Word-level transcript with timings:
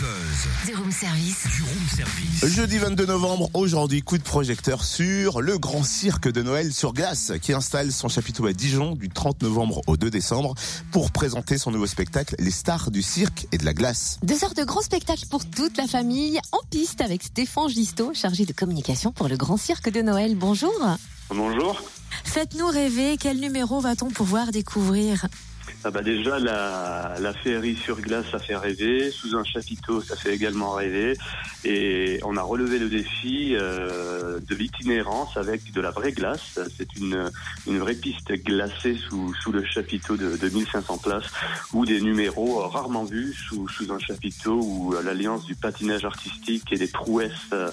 buzz. 0.00 0.66
Du 0.66 0.74
room 0.74 0.90
service. 0.90 1.46
Du 1.56 1.62
room 1.62 1.88
service. 1.94 2.46
Jeudi 2.46 2.78
22 2.78 3.06
novembre, 3.06 3.50
aujourd'hui, 3.54 4.02
coup 4.02 4.18
de 4.18 4.22
projecteur 4.22 4.84
sur 4.84 5.42
le 5.42 5.58
grand 5.58 5.82
cirque 5.82 6.30
de 6.30 6.42
Noël 6.42 6.72
sur 6.72 6.92
glace 6.92 7.32
qui 7.42 7.52
installe 7.52 7.92
son 7.92 8.08
chapiteau 8.08 8.46
à 8.46 8.52
Dijon 8.52 8.94
du 8.94 9.08
30 9.08 9.42
novembre 9.42 9.82
au 9.86 9.96
2 9.96 10.10
décembre 10.10 10.54
pour 10.90 11.10
présenter 11.10 11.58
son 11.58 11.70
nouveau 11.70 11.86
spectacle 11.86 12.34
Les 12.38 12.50
stars 12.50 12.90
du 12.90 13.02
cirque 13.02 13.46
et 13.52 13.58
de 13.58 13.64
la 13.64 13.74
glace. 13.74 14.18
Deux 14.22 14.42
heures 14.44 14.54
de 14.54 14.64
grand 14.64 14.82
spectacle 14.82 15.26
pour 15.30 15.48
toute 15.48 15.76
la 15.76 15.86
famille 15.86 16.40
en 16.52 16.60
piste 16.70 17.00
avec 17.00 17.22
Stéphane 17.22 17.68
Gisto, 17.68 18.12
chargé 18.14 18.46
de 18.46 18.52
communication 18.52 19.12
pour 19.12 19.28
le 19.28 19.36
grand 19.36 19.56
cirque 19.56 19.90
de 19.90 20.02
Noël. 20.02 20.34
Bonjour. 20.36 20.72
Bonjour. 21.28 21.82
Faites-nous 22.24 22.68
rêver, 22.68 23.16
quel 23.18 23.38
numéro 23.38 23.80
va-t-on 23.80 24.08
pouvoir 24.08 24.50
découvrir? 24.50 25.26
Ah 25.84 25.90
bah 25.90 26.02
déjà 26.02 26.38
la, 26.38 27.14
la 27.20 27.32
féerie 27.34 27.76
sur 27.76 28.00
glace 28.00 28.24
ça 28.30 28.38
fait 28.38 28.56
rêver, 28.56 29.10
sous 29.10 29.36
un 29.36 29.44
chapiteau 29.44 30.00
ça 30.00 30.16
fait 30.16 30.34
également 30.34 30.72
rêver. 30.72 31.16
Et 31.64 32.20
on 32.24 32.36
a 32.36 32.42
relevé 32.42 32.78
le 32.78 32.88
défi 32.88 33.54
euh, 33.54 34.38
de 34.40 34.54
l'itinérance 34.54 35.36
avec 35.36 35.72
de 35.72 35.80
la 35.80 35.90
vraie 35.90 36.12
glace. 36.12 36.58
C'est 36.76 36.96
une, 36.96 37.30
une 37.66 37.78
vraie 37.78 37.94
piste 37.94 38.32
glacée 38.32 38.96
sous, 39.08 39.34
sous 39.34 39.52
le 39.52 39.64
chapiteau 39.64 40.16
de, 40.16 40.36
de 40.36 40.48
1500 40.48 40.98
places 40.98 41.30
ou 41.72 41.84
des 41.84 42.00
numéros 42.00 42.60
rarement 42.68 43.04
vus 43.04 43.34
sous, 43.34 43.68
sous 43.68 43.92
un 43.92 43.98
chapiteau 43.98 44.60
où 44.62 44.94
l'alliance 45.04 45.44
du 45.44 45.54
patinage 45.54 46.04
artistique 46.04 46.72
et 46.72 46.76
des 46.76 46.88
prouesses 46.88 47.32
euh, 47.52 47.70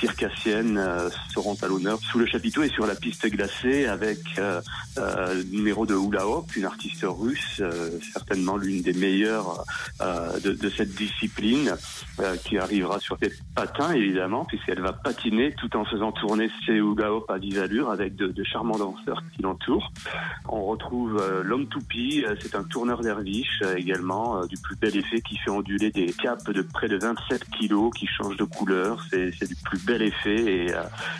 circassiennes 0.00 0.78
euh, 0.78 1.08
seront 1.32 1.56
à 1.62 1.66
l'honneur. 1.66 1.98
Sous 2.10 2.18
le 2.18 2.26
chapiteau 2.26 2.62
et 2.62 2.68
sur 2.68 2.86
la 2.86 2.94
piste 2.94 3.26
glacée 3.26 3.86
avec 3.86 4.18
euh, 4.38 4.60
euh, 4.98 5.34
le 5.34 5.42
numéro 5.44 5.86
de 5.86 5.94
Hula 5.94 6.26
Hoop, 6.26 6.54
une 6.56 6.64
artiste 6.64 7.04
russe, 7.08 7.31
euh, 7.60 7.90
certainement 8.12 8.56
l'une 8.56 8.82
des 8.82 8.92
meilleures 8.92 9.64
euh, 10.00 10.38
de, 10.40 10.68
cette 10.68 10.94
discipline, 10.94 11.74
euh, 12.20 12.36
qui 12.36 12.58
arrivera 12.58 12.98
sur 12.98 13.16
des 13.18 13.32
patins 13.54 13.92
évidemment, 13.92 14.44
puisqu'elle 14.44 14.80
va 14.80 14.92
patiner 14.92 15.54
tout 15.54 15.76
en 15.76 15.84
faisant 15.84 16.12
tourner 16.12 16.50
ses 16.66 16.80
Hoop 16.80 17.00
à 17.28 17.38
10 17.38 17.58
allures 17.58 17.90
avec 17.90 18.16
de, 18.16 18.44
charmants 18.44 18.78
danseurs 18.78 19.22
qui 19.34 19.42
l'entourent. 19.42 19.92
On 20.48 20.64
retrouve 20.64 21.22
l'homme 21.44 21.66
toupie, 21.66 22.24
c'est 22.40 22.54
un 22.54 22.64
tourneur 22.64 23.00
derviche 23.00 23.62
également, 23.76 24.44
du 24.46 24.56
plus 24.56 24.76
bel 24.76 24.96
effet 24.96 25.20
qui 25.20 25.36
fait 25.38 25.50
onduler 25.50 25.90
des 25.90 26.12
capes 26.12 26.50
de 26.50 26.62
près 26.62 26.88
de 26.88 26.98
27 26.98 27.44
kilos 27.50 27.92
qui 27.96 28.06
changent 28.06 28.36
de 28.36 28.44
couleur. 28.44 29.04
C'est 29.10 29.46
du 29.46 29.56
plus 29.56 29.78
bel 29.84 30.02
effet 30.02 30.36
et, 30.36 30.66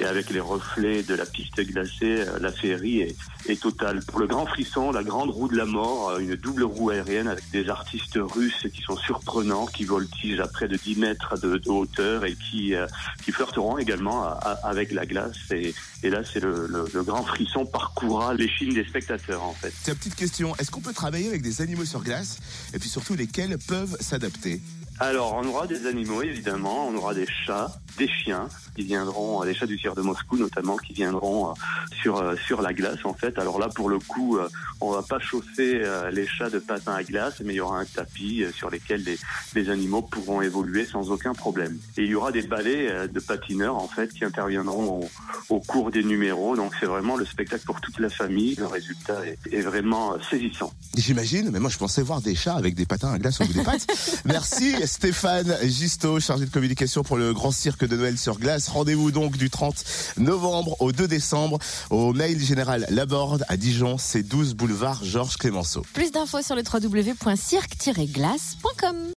et 0.00 0.04
avec 0.04 0.30
les 0.30 0.40
reflets 0.40 1.02
de 1.02 1.14
la 1.14 1.26
piste 1.26 1.60
glacée, 1.60 2.24
la 2.40 2.52
féerie 2.52 3.00
est, 3.00 3.16
est 3.50 3.60
totale. 3.60 4.02
Pour 4.06 4.18
le 4.20 4.26
grand 4.26 4.46
frisson, 4.46 4.90
la 4.92 5.02
grande 5.02 5.30
roue 5.30 5.48
de 5.48 5.56
la 5.56 5.64
mort, 5.64 6.10
euh, 6.10 6.18
une 6.18 6.36
double 6.36 6.64
roue 6.64 6.90
aérienne 6.90 7.28
avec 7.28 7.48
des 7.50 7.68
artistes 7.68 8.18
russes 8.20 8.66
qui 8.74 8.82
sont 8.82 8.96
surprenants, 8.96 9.66
qui 9.66 9.84
voltigent 9.84 10.42
à 10.42 10.46
près 10.48 10.68
de 10.68 10.76
10 10.76 10.96
mètres 10.96 11.36
de, 11.38 11.58
de 11.58 11.68
hauteur 11.70 12.24
et 12.24 12.34
qui, 12.34 12.74
euh, 12.74 12.86
qui 13.24 13.32
flirteront 13.32 13.78
également 13.78 14.24
à- 14.24 14.32
à- 14.32 14.68
avec 14.68 14.92
la 14.92 15.06
glace. 15.06 15.36
Et, 15.50 15.74
et 16.02 16.10
là, 16.10 16.22
c'est 16.24 16.40
le, 16.40 16.66
le- 16.66 16.86
le 16.92 17.02
grand 17.02 17.24
frisson 17.24 17.64
parcourra 17.66 18.34
l'échine 18.34 18.72
des 18.74 18.84
spectateurs 18.84 19.42
en 19.42 19.52
fait. 19.54 19.72
C'est 19.82 19.92
une 19.92 19.98
petite 19.98 20.14
question, 20.16 20.54
est-ce 20.56 20.70
qu'on 20.70 20.80
peut 20.80 20.92
travailler 20.94 21.28
avec 21.28 21.42
des 21.42 21.60
animaux 21.62 21.84
sur 21.84 22.02
glace 22.02 22.38
et 22.74 22.78
puis 22.78 22.88
surtout 22.88 23.14
lesquels 23.14 23.56
peuvent 23.66 23.96
s'adapter? 24.00 24.60
Alors, 24.98 25.34
on 25.34 25.46
aura 25.46 25.66
des 25.66 25.86
animaux, 25.86 26.22
évidemment. 26.22 26.88
On 26.88 26.94
aura 26.96 27.12
des 27.12 27.26
chats, 27.44 27.68
des 27.96 28.08
chiens 28.08 28.48
qui 28.74 28.84
viendront, 28.84 29.42
euh, 29.42 29.46
les 29.46 29.54
chats 29.54 29.66
du 29.66 29.78
cirque 29.78 29.96
de 29.96 30.02
Moscou 30.02 30.36
notamment, 30.36 30.76
qui 30.76 30.92
viendront 30.92 31.50
euh, 31.50 31.52
sur 32.02 32.16
euh, 32.16 32.36
sur 32.46 32.62
la 32.62 32.72
glace, 32.72 33.04
en 33.04 33.14
fait. 33.14 33.38
Alors 33.38 33.58
là, 33.58 33.68
pour 33.68 33.88
le 33.88 33.98
coup, 33.98 34.38
on 34.80 34.90
va 34.90 35.02
pas 35.02 35.18
chauffer 35.18 35.82
les 36.12 36.26
chats 36.26 36.50
de 36.50 36.58
patins 36.58 36.94
à 36.94 37.02
glace, 37.02 37.40
mais 37.44 37.54
il 37.54 37.56
y 37.56 37.60
aura 37.60 37.80
un 37.80 37.84
tapis 37.84 38.44
sur 38.54 38.70
lequel 38.70 39.02
les, 39.04 39.18
les 39.54 39.70
animaux 39.70 40.02
pourront 40.02 40.42
évoluer 40.42 40.84
sans 40.84 41.10
aucun 41.10 41.32
problème. 41.32 41.78
Et 41.96 42.02
il 42.02 42.10
y 42.10 42.14
aura 42.14 42.32
des 42.32 42.42
balais 42.42 43.08
de 43.08 43.20
patineurs, 43.20 43.76
en 43.76 43.88
fait, 43.88 44.12
qui 44.12 44.24
interviendront 44.24 45.00
au, 45.48 45.56
au 45.56 45.60
cours 45.60 45.90
des 45.90 46.04
numéros. 46.04 46.56
Donc, 46.56 46.72
c'est 46.78 46.86
vraiment 46.86 47.16
le 47.16 47.24
spectacle 47.24 47.64
pour 47.64 47.80
toute 47.80 47.98
la 47.98 48.10
famille. 48.10 48.54
Le 48.56 48.66
résultat 48.66 49.26
est, 49.26 49.38
est 49.52 49.62
vraiment 49.62 50.16
saisissant. 50.30 50.72
J'imagine, 50.96 51.50
mais 51.50 51.60
moi 51.60 51.70
je 51.70 51.78
pensais 51.78 52.02
voir 52.02 52.20
des 52.20 52.34
chats 52.34 52.56
avec 52.56 52.74
des 52.74 52.86
patins 52.86 53.12
à 53.12 53.18
glace 53.18 53.40
au 53.40 53.44
bout 53.44 53.52
des 53.52 53.62
pattes. 53.62 53.86
Merci 54.24 54.74
Stéphane 54.86 55.56
Gisto, 55.62 56.20
chargé 56.20 56.46
de 56.46 56.50
communication 56.50 57.02
pour 57.02 57.16
le 57.16 57.32
grand 57.32 57.50
cirque 57.50 57.85
de 57.86 57.96
Noël 57.96 58.18
sur 58.18 58.38
glace. 58.38 58.68
Rendez-vous 58.68 59.10
donc 59.10 59.36
du 59.36 59.50
30 59.50 59.84
novembre 60.18 60.76
au 60.80 60.92
2 60.92 61.08
décembre 61.08 61.58
au 61.90 62.12
mail 62.12 62.40
général 62.40 62.86
Laborde 62.90 63.44
à 63.48 63.56
Dijon, 63.56 63.98
c'est 63.98 64.22
12 64.22 64.54
boulevard 64.54 65.04
Georges 65.04 65.36
Clémenceau. 65.36 65.82
Plus 65.92 66.12
d'infos 66.12 66.42
sur 66.42 66.54
le 66.56 66.62
www.cirque-glace.com. 66.62 68.96